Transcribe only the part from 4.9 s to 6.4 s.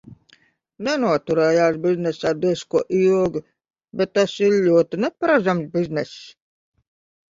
neparedzams bizness.